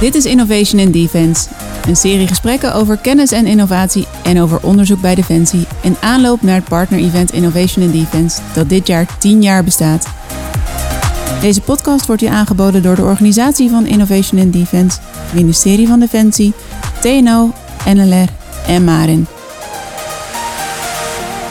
[0.00, 1.48] Dit is Innovation in Defense,
[1.86, 6.54] een serie gesprekken over kennis en innovatie en over onderzoek bij Defensie in aanloop naar
[6.54, 10.06] het partner-event Innovation in Defense dat dit jaar 10 jaar bestaat.
[11.40, 14.98] Deze podcast wordt u aangeboden door de organisatie van Innovation in Defense,
[15.34, 16.52] ministerie van Defensie,
[17.00, 17.52] TNO,
[17.94, 18.28] NLR
[18.66, 19.26] en Marin.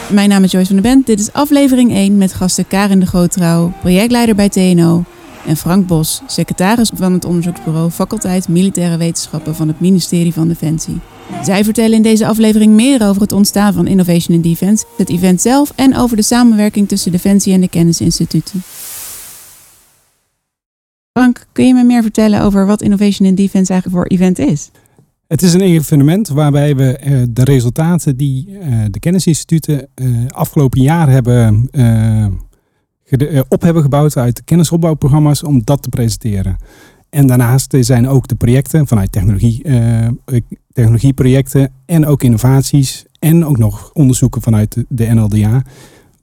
[0.07, 1.05] Mijn naam is Joyce van der Bent.
[1.05, 5.03] Dit is aflevering 1 met gasten Karin de Groottrouw, projectleider bij TNO,
[5.45, 10.99] en Frank Bos, secretaris van het onderzoeksbureau Faculteit Militaire Wetenschappen van het ministerie van Defensie.
[11.43, 15.41] Zij vertellen in deze aflevering meer over het ontstaan van Innovation in Defense, het event
[15.41, 18.61] zelf en over de samenwerking tussen Defensie en de kennisinstituten.
[21.11, 24.69] Frank, kun je me meer vertellen over wat Innovation in Defense eigenlijk voor event is?
[25.29, 30.81] Het is een evenement waarbij we eh, de resultaten die eh, de kennisinstituten eh, afgelopen
[30.81, 31.69] jaar hebben
[33.47, 36.57] op hebben gebouwd uit de kennisopbouwprogramma's om dat te presenteren.
[37.09, 39.61] En daarnaast zijn ook de projecten vanuit technologie,
[40.73, 45.63] technologieprojecten en ook innovaties en ook nog onderzoeken vanuit de NLDA.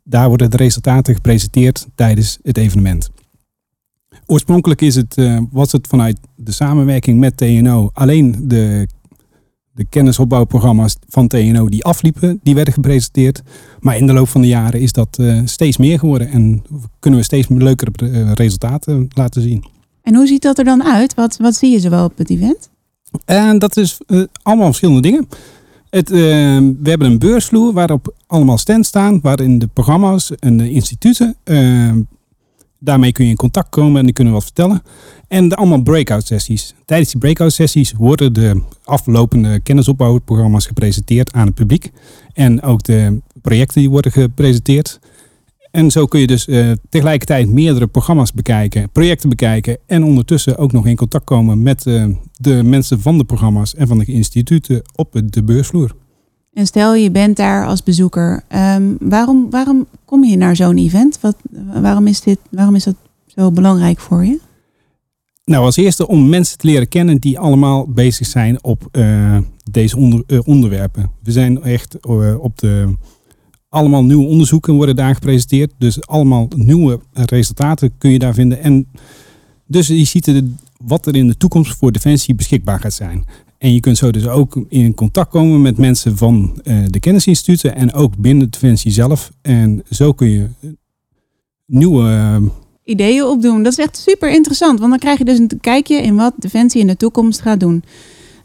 [0.05, 3.11] Daar worden de resultaten gepresenteerd tijdens het evenement.
[4.27, 5.17] Oorspronkelijk is het,
[5.51, 8.89] was het vanuit de samenwerking met TNO alleen de
[9.77, 13.43] de kennisopbouwprogramma's van TNO die afliepen, die werden gepresenteerd.
[13.81, 16.63] Maar in de loop van de jaren is dat uh, steeds meer geworden en
[16.99, 19.65] kunnen we steeds leukere eh, resultaten laten zien.
[20.03, 21.15] En hoe ziet dat er dan uit?
[21.15, 22.71] Wat, wat zie je zowel op het event?
[23.25, 25.29] En dat is uh, allemaal verschillende dingen.
[25.91, 31.37] Het, we hebben een beursvloer waarop allemaal stands staan, waarin de programma's en de instituten
[32.79, 34.83] Daarmee kun je in contact komen en die kunnen wat vertellen.
[35.29, 36.75] En allemaal breakout sessies.
[36.85, 41.91] Tijdens die breakout sessies worden de aflopende kennisopbouwprogramma's gepresenteerd aan het publiek.
[42.33, 44.99] En ook de projecten die worden gepresenteerd.
[45.71, 50.73] En zo kun je dus uh, tegelijkertijd meerdere programma's bekijken, projecten bekijken en ondertussen ook
[50.73, 54.83] nog in contact komen met uh, de mensen van de programma's en van de instituten
[54.95, 55.95] op de beursvloer.
[56.57, 61.19] En stel je bent daar als bezoeker, um, waarom, waarom kom je naar zo'n event?
[61.21, 61.37] Wat,
[61.83, 62.95] waarom, is dit, waarom is dat
[63.27, 64.39] zo belangrijk voor je?
[65.45, 69.39] Nou, als eerste om mensen te leren kennen die allemaal bezig zijn op uh,
[69.71, 71.11] deze onder, uh, onderwerpen.
[71.23, 72.95] We zijn echt uh, op de.
[73.69, 75.73] Allemaal nieuwe onderzoeken worden daar gepresenteerd.
[75.79, 78.63] Dus allemaal nieuwe resultaten kun je daar vinden.
[78.63, 78.87] En
[79.67, 80.43] dus je ziet
[80.77, 83.25] wat er in de toekomst voor Defensie beschikbaar gaat zijn.
[83.59, 87.77] En je kunt zo dus ook in contact komen met mensen van uh, de kennisinstituten
[87.77, 89.33] en ook binnen Defensie zelf.
[89.43, 90.47] En zo kun je
[91.67, 92.37] nieuwe uh,
[92.85, 93.63] ideeën opdoen.
[93.63, 96.81] Dat is echt super interessant, want dan krijg je dus een kijkje in wat Defensie
[96.81, 97.85] in de toekomst gaat doen.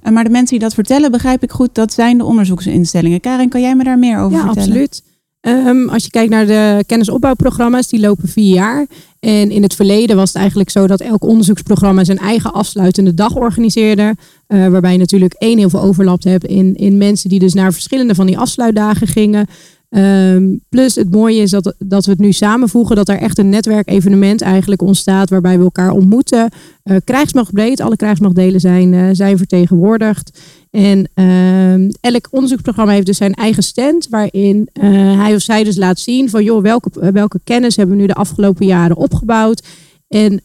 [0.04, 3.20] Uh, maar de mensen die dat vertellen, begrijp ik goed, dat zijn de onderzoeksinstellingen.
[3.20, 4.70] Karin, kan jij me daar meer over ja, vertellen?
[4.70, 5.04] Absoluut.
[5.42, 8.88] Um, als je kijkt naar de kennisopbouwprogramma's, die lopen vier jaar.
[9.20, 13.36] En in het verleden was het eigenlijk zo dat elk onderzoeksprogramma zijn eigen afsluitende dag
[13.36, 14.16] organiseerde.
[14.48, 17.74] Uh, waarbij je natuurlijk één heel veel overlap hebt in, in mensen die dus naar
[17.74, 19.48] verschillende van die afsluitdagen gingen.
[19.96, 23.50] Um, plus het mooie is dat, dat we het nu samenvoegen, dat er echt een
[23.50, 26.50] netwerkevenement eigenlijk ontstaat waarbij we elkaar ontmoeten.
[26.84, 30.40] Uh, krijgsmachtbreed, alle krijgsmachtdelen zijn, uh, zijn vertegenwoordigd.
[30.70, 34.84] En uh, elk onderzoeksprogramma heeft dus zijn eigen stand, waarin uh,
[35.20, 38.14] hij of zij dus laat zien van joh, welke, welke kennis hebben we nu de
[38.14, 39.64] afgelopen jaren opgebouwd.
[40.08, 40.42] En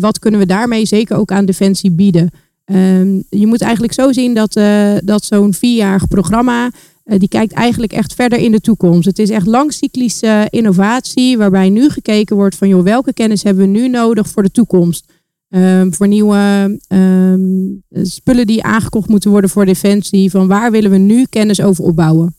[0.00, 2.30] wat kunnen we daarmee zeker ook aan Defensie bieden.
[2.64, 4.60] Um, je moet eigenlijk zo zien dat,
[5.04, 6.70] dat zo'n vierjarig programma,
[7.04, 9.06] die kijkt eigenlijk echt verder in de toekomst.
[9.06, 13.78] Het is echt langcyclische innovatie, waarbij nu gekeken wordt van joh, welke kennis hebben we
[13.78, 15.12] nu nodig voor de toekomst.
[15.54, 20.30] Um, voor nieuwe um, spullen die aangekocht moeten worden voor defensie.
[20.30, 22.34] Van waar willen we nu kennis over opbouwen?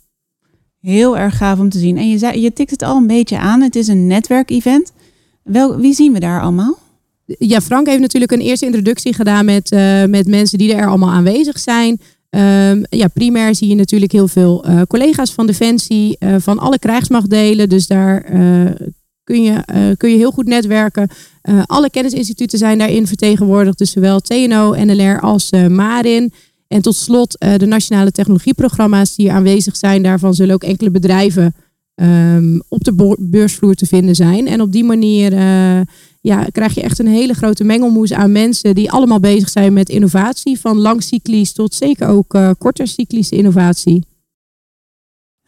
[0.80, 1.98] Heel erg gaaf om te zien.
[1.98, 3.62] En je, zei, je tikt het al een beetje aan.
[3.62, 4.92] Het is een netwerkevent.
[5.44, 6.78] Wel, wie zien we daar allemaal?
[7.26, 11.12] Ja, Frank heeft natuurlijk een eerste introductie gedaan met, uh, met mensen die er allemaal
[11.12, 12.00] aanwezig zijn.
[12.36, 16.80] Um, ja, primair zie je natuurlijk heel veel uh, collega's van Defensie, uh, van alle
[16.80, 17.70] krijgsmachtdelen.
[17.70, 18.22] Dus daar
[19.24, 19.64] kun je,
[19.98, 21.10] kun je heel goed netwerken.
[21.66, 26.34] Alle kennisinstituten zijn daarin vertegenwoordigd, dus zowel TNO, NLR als Marin.
[26.68, 30.04] En tot slot de nationale technologieprogramma's die aanwezig zijn.
[30.04, 31.56] Daarvan zullen ook enkele bedrijven
[31.96, 34.48] um, op de beursvloer te vinden zijn.
[34.48, 35.34] En op die manier
[36.22, 39.90] ja, krijg je echt een hele grote mengelmoes aan mensen die allemaal bezig zijn met
[39.90, 40.60] innovatie.
[40.60, 44.04] Van langcyclisch tot zeker ook kortercyclische innovatie.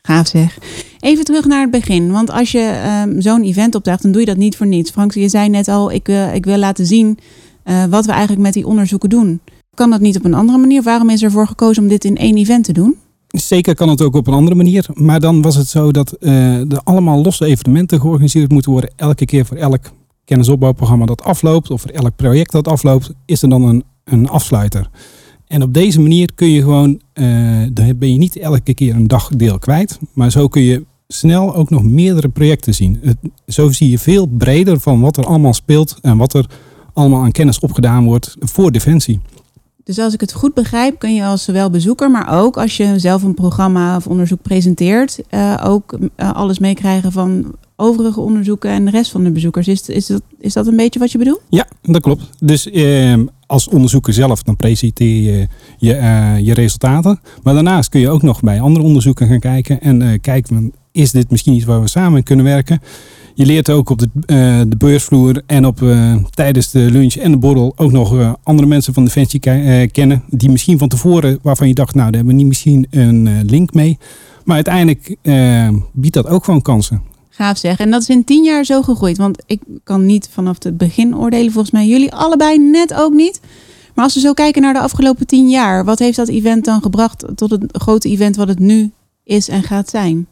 [0.05, 0.57] Gaaf zeg.
[0.99, 2.11] Even terug naar het begin.
[2.11, 4.91] Want als je um, zo'n event opdraagt, dan doe je dat niet voor niets.
[4.91, 7.17] Frank, je zei net al, ik, uh, ik wil laten zien
[7.65, 9.39] uh, wat we eigenlijk met die onderzoeken doen.
[9.73, 10.81] Kan dat niet op een andere manier?
[10.81, 12.95] Waarom is ervoor gekozen om dit in één event te doen?
[13.35, 14.85] Zeker kan het ook op een andere manier.
[14.93, 18.91] Maar dan was het zo dat er allemaal losse evenementen georganiseerd moeten worden.
[18.95, 19.91] Elke keer voor elk
[20.25, 24.89] kennisopbouwprogramma dat afloopt, of voor elk project dat afloopt, is er dan een een afsluiter.
[25.47, 29.07] En op deze manier kun je gewoon, uh, dan ben je niet elke keer een
[29.07, 29.99] dagdeel kwijt.
[30.13, 32.99] Maar zo kun je snel ook nog meerdere projecten zien.
[33.01, 33.17] Het,
[33.47, 36.45] zo zie je veel breder van wat er allemaal speelt en wat er
[36.93, 39.19] allemaal aan kennis opgedaan wordt voor Defensie.
[39.85, 42.99] Dus als ik het goed begrijp, kun je als zowel bezoeker, maar ook als je
[42.99, 48.85] zelf een programma of onderzoek presenteert, uh, ook uh, alles meekrijgen van overige onderzoeken en
[48.85, 49.67] de rest van de bezoekers.
[49.67, 51.41] Is, is, dat, is dat een beetje wat je bedoelt?
[51.49, 52.29] Ja, dat klopt.
[52.39, 53.13] Dus eh,
[53.47, 55.47] als onderzoeker zelf, dan presenteer je
[55.77, 57.19] je, uh, je resultaten.
[57.43, 61.29] Maar daarnaast kun je ook nog bij andere onderzoeken gaan kijken en kijken, is dit
[61.31, 62.79] misschien iets waar we samen kunnen werken?
[63.37, 67.31] Je leert ook op de, uh, de beursvloer en op, uh, tijdens de lunch en
[67.31, 69.39] de borrel ook nog uh, andere mensen van Defensie
[69.91, 70.23] kennen.
[70.29, 73.73] Die misschien van tevoren, waarvan je dacht, nou, daar hebben we niet misschien een link
[73.73, 73.97] mee.
[74.43, 75.15] Maar uiteindelijk
[75.91, 77.01] biedt dat ook gewoon kansen.
[77.29, 77.79] Gaaf zeg.
[77.79, 79.17] En dat is in tien jaar zo gegroeid.
[79.17, 81.51] Want ik kan niet vanaf het begin oordelen.
[81.51, 83.39] Volgens mij jullie allebei net ook niet.
[83.93, 85.85] Maar als we zo kijken naar de afgelopen tien jaar.
[85.85, 88.91] Wat heeft dat event dan gebracht tot het grote event wat het nu
[89.23, 90.27] is en gaat zijn?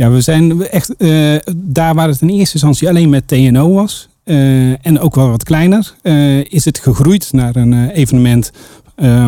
[0.00, 4.08] Ja, we zijn echt uh, daar waar het in eerste instantie alleen met TNO was.
[4.24, 5.94] Uh, en ook wel wat kleiner.
[6.02, 8.52] Uh, is het gegroeid naar een evenement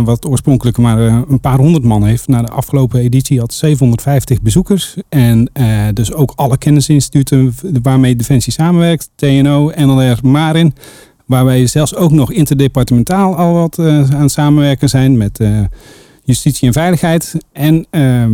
[0.04, 2.28] wat oorspronkelijk maar een paar honderd man heeft.
[2.28, 4.96] Na de afgelopen editie had 750 bezoekers.
[5.08, 5.50] En
[5.94, 9.10] dus ook alle kennisinstituten waarmee Defensie samenwerkt.
[9.14, 10.74] TNO, NLR, Marin.
[11.26, 13.78] Waar wij zelfs ook nog interdepartementaal al wat
[14.12, 15.40] aan samenwerken zijn met
[16.24, 17.34] justitie en veiligheid.
[17.52, 18.32] En ehm,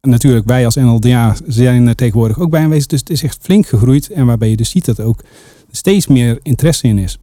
[0.00, 2.86] natuurlijk wij als NLDA zijn er tegenwoordig ook bij aanwezig.
[2.86, 4.10] Dus het is echt flink gegroeid.
[4.10, 5.22] En waarbij je dus ziet dat er ook
[5.70, 7.18] steeds meer interesse in is.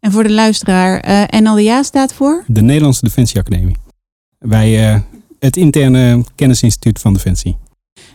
[0.00, 2.44] En voor de luisteraar, uh, NLDA staat voor?
[2.46, 3.76] De Nederlandse Defensie Academie.
[4.38, 5.00] Wij, uh,
[5.38, 7.56] het interne kennisinstituut van Defensie.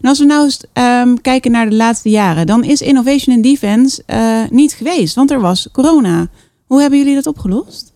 [0.02, 3.42] En als we nou eens um, kijken naar de laatste jaren, dan is Innovation in
[3.42, 6.28] Defense uh, niet geweest, want er was corona.
[6.66, 7.94] Hoe hebben jullie dat opgelost?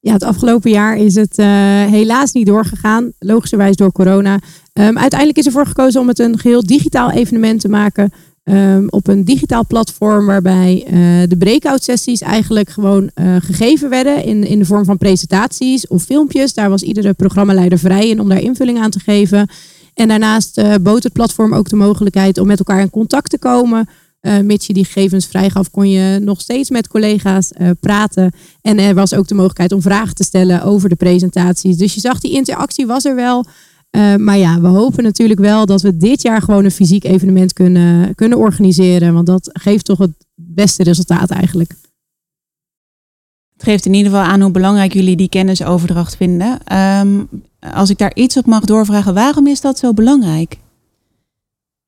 [0.00, 1.36] Ja, het afgelopen jaar is het
[1.90, 4.34] helaas niet doorgegaan, logischerwijs door corona.
[4.72, 8.12] Um, uiteindelijk is ervoor gekozen om het een geheel digitaal evenement te maken.
[8.44, 10.92] Um, op een digitaal platform waarbij uh,
[11.28, 16.02] de breakout sessies eigenlijk gewoon uh, gegeven werden in, in de vorm van presentaties of
[16.02, 16.54] filmpjes.
[16.54, 19.48] Daar was iedere programmaleider vrij in om daar invulling aan te geven.
[19.94, 23.88] En daarnaast bood het platform ook de mogelijkheid om met elkaar in contact te komen.
[24.42, 27.50] Mits je die gegevens vrijgaf, kon je nog steeds met collega's
[27.80, 28.32] praten.
[28.62, 31.76] En er was ook de mogelijkheid om vragen te stellen over de presentaties.
[31.76, 33.44] Dus je zag die interactie was er wel.
[33.90, 37.52] Uh, maar ja, we hopen natuurlijk wel dat we dit jaar gewoon een fysiek evenement
[37.52, 39.14] kunnen, kunnen organiseren.
[39.14, 41.74] Want dat geeft toch het beste resultaat eigenlijk.
[43.52, 46.76] Het geeft in ieder geval aan hoe belangrijk jullie die kennisoverdracht vinden.
[46.76, 47.28] Um,
[47.60, 50.56] als ik daar iets op mag doorvragen, waarom is dat zo belangrijk?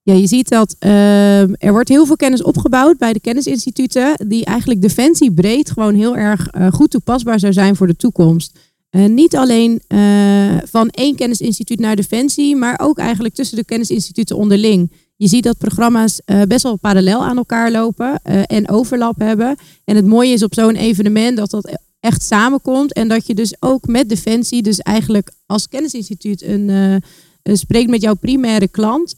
[0.09, 4.45] Ja, je ziet dat uh, er wordt heel veel kennis opgebouwd bij de kennisinstituten, die
[4.45, 8.59] eigenlijk defensie breed gewoon heel erg uh, goed toepasbaar zou zijn voor de toekomst.
[8.91, 9.99] Uh, niet alleen uh,
[10.65, 14.93] van één kennisinstituut naar Defensie, maar ook eigenlijk tussen de kennisinstituten onderling.
[15.17, 19.57] Je ziet dat programma's best wel parallel aan elkaar lopen en overlap hebben.
[19.85, 22.93] En het mooie is op zo'n evenement dat dat echt samenkomt.
[22.93, 27.03] En dat je dus ook met Defensie, dus eigenlijk als kennisinstituut, een,
[27.43, 29.15] spreekt met jouw primaire klant.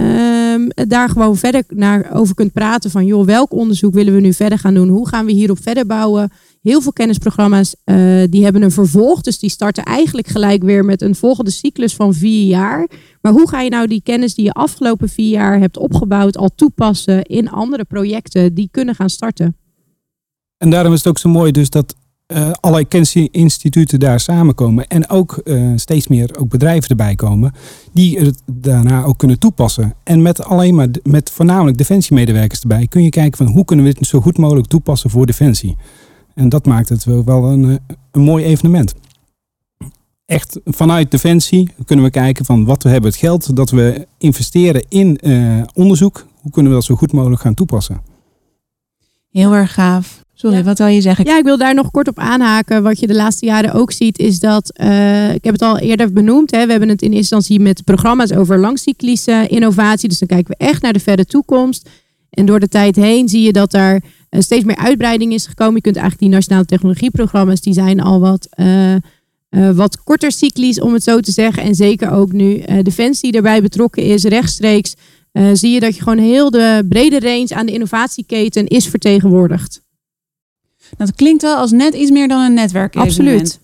[0.00, 4.32] Um, daar gewoon verder naar over kunt praten van joh, welk onderzoek willen we nu
[4.32, 4.88] verder gaan doen?
[4.88, 6.30] Hoe gaan we hierop verder bouwen?
[6.62, 9.20] Heel veel kennisprogramma's uh, die hebben een vervolg.
[9.20, 12.88] Dus die starten eigenlijk gelijk weer met een volgende cyclus van vier jaar.
[13.20, 16.50] Maar hoe ga je nou die kennis die je afgelopen vier jaar hebt opgebouwd al
[16.54, 19.56] toepassen in andere projecten die kunnen gaan starten?
[20.56, 21.94] En daarom is het ook zo mooi dus dat
[22.32, 24.86] uh, allerlei kennisinstituten daar samenkomen.
[24.86, 27.52] En ook uh, steeds meer ook bedrijven erbij komen.
[27.92, 29.94] Die het daarna ook kunnen toepassen.
[30.02, 33.94] En met alleen maar met voornamelijk defensiemedewerkers erbij kun je kijken van hoe kunnen we
[33.94, 35.76] dit zo goed mogelijk toepassen voor defensie.
[36.34, 38.94] En dat maakt het wel een, eh, een mooi evenement.
[40.26, 44.84] Echt vanuit Defensie kunnen we kijken van wat we hebben het geld dat we investeren
[44.88, 45.20] in
[45.74, 46.26] onderzoek.
[46.40, 48.02] Hoe kunnen we dat zo goed mogelijk gaan toepassen?
[49.30, 50.22] Heel erg gaaf.
[50.40, 50.62] Sorry, ja.
[50.62, 51.24] wat wil je zeggen?
[51.24, 52.82] Ja, ik wil daar nog kort op aanhaken.
[52.82, 56.12] Wat je de laatste jaren ook ziet, is dat, uh, ik heb het al eerder
[56.12, 60.08] benoemd, hè, we hebben het in eerste instantie met programma's over langcyclische innovatie.
[60.08, 61.88] Dus dan kijken we echt naar de verre toekomst.
[62.30, 65.74] En door de tijd heen zie je dat daar uh, steeds meer uitbreiding is gekomen.
[65.74, 70.92] Je kunt eigenlijk die nationale technologieprogramma's, die zijn al wat, uh, wat korter cyclisch, om
[70.92, 71.62] het zo te zeggen.
[71.62, 74.94] En zeker ook nu Defensie erbij betrokken is, rechtstreeks,
[75.52, 79.82] zie je dat je gewoon heel de brede range aan de innovatieketen is vertegenwoordigd.
[80.96, 82.96] Dat klinkt wel als net iets meer dan een netwerk.
[82.96, 83.60] Absoluut.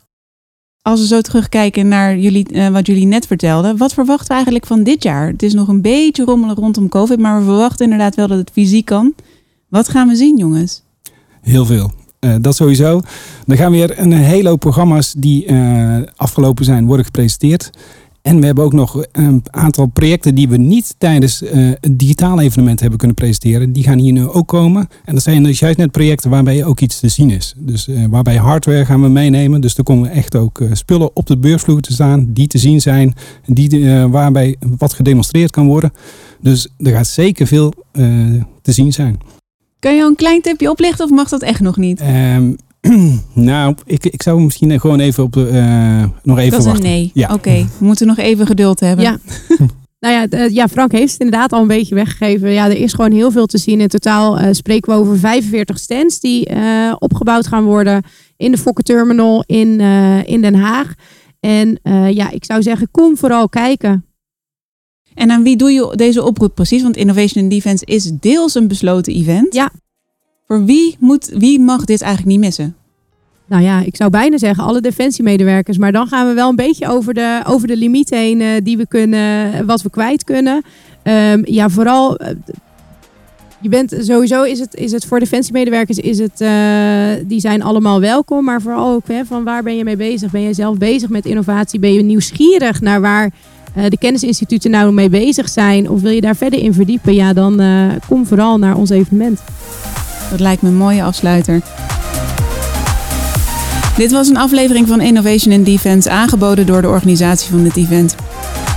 [0.82, 4.66] Als we zo terugkijken naar jullie, uh, wat jullie net vertelden, wat verwachten we eigenlijk
[4.66, 5.26] van dit jaar?
[5.26, 8.50] Het is nog een beetje rommelen rondom COVID, maar we verwachten inderdaad wel dat het
[8.52, 9.14] fysiek kan.
[9.68, 10.82] Wat gaan we zien, jongens?
[11.40, 11.90] Heel veel.
[12.20, 13.00] Uh, dat sowieso.
[13.46, 17.70] Dan gaan weer een hele hoop programma's die uh, afgelopen zijn worden gepresenteerd.
[18.26, 22.42] En we hebben ook nog een aantal projecten die we niet tijdens uh, het digitale
[22.42, 23.72] evenement hebben kunnen presenteren.
[23.72, 24.88] Die gaan hier nu ook komen.
[25.04, 27.54] En dat zijn dus juist net projecten waarbij ook iets te zien is.
[27.56, 29.60] Dus uh, waarbij hardware gaan we meenemen.
[29.60, 32.80] Dus er komen echt ook uh, spullen op de beursvloer te staan die te zien
[32.80, 33.14] zijn.
[33.44, 35.92] Die, waarbij wat gedemonstreerd kan worden.
[36.40, 37.72] Dus er gaat zeker veel
[38.62, 39.18] te zien zijn.
[39.78, 42.00] Kun je een klein tipje oplichten of mag dat echt nog niet?
[42.00, 42.56] Um,
[43.34, 46.84] nou, ik, ik zou misschien gewoon even op de, uh, nog even dat is wachten.
[46.84, 47.10] een nee.
[47.14, 47.24] Ja.
[47.24, 47.66] Oké, okay.
[47.78, 49.04] we moeten nog even geduld hebben.
[49.04, 49.18] Ja.
[50.00, 52.50] nou ja, ja, Frank heeft het inderdaad al een beetje weggegeven.
[52.50, 53.80] Ja, er is gewoon heel veel te zien.
[53.80, 58.02] In totaal uh, spreken we over 45 stands die uh, opgebouwd gaan worden
[58.36, 59.80] in de Fokker Terminal in,
[60.24, 60.94] in Den Haag.
[61.40, 61.78] En
[62.10, 64.04] ja, ik zou zeggen, kom vooral kijken.
[65.16, 66.82] En aan wie doe je deze oproep precies?
[66.82, 69.54] Want Innovation in Defense is deels een besloten event.
[69.54, 69.70] Ja.
[70.46, 72.76] Voor wie, moet, wie mag dit eigenlijk niet missen?
[73.46, 75.78] Nou ja, ik zou bijna zeggen alle defensiemedewerkers.
[75.78, 78.76] Maar dan gaan we wel een beetje over de, over de limiet heen uh, die
[78.76, 80.62] we kunnen, wat we kwijt kunnen.
[81.02, 82.22] Um, ja, vooral.
[82.22, 82.28] Uh,
[83.60, 86.48] je bent sowieso is het, is het voor defensiemedewerkers is het, uh,
[87.26, 88.44] die zijn allemaal welkom.
[88.44, 90.30] Maar vooral ook hè, van waar ben je mee bezig?
[90.30, 91.78] Ben je zelf bezig met innovatie?
[91.78, 93.30] Ben je nieuwsgierig naar waar
[93.88, 95.90] de kennisinstituten nou mee bezig zijn?
[95.90, 97.14] Of wil je daar verder in verdiepen?
[97.14, 97.60] Ja, dan
[98.08, 99.40] kom vooral naar ons evenement.
[100.30, 101.60] Dat lijkt me een mooie afsluiter.
[103.96, 108.14] Dit was een aflevering van Innovation in Defense aangeboden door de organisatie van dit event.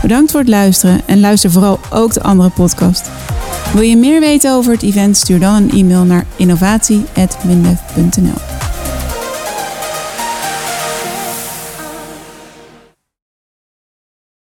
[0.01, 3.10] Bedankt voor het luisteren en luister vooral ook de andere podcast.
[3.74, 5.18] Wil je meer weten over het event?
[5.18, 8.49] Stuur dan een e-mail naar innovatie.mindef.nl.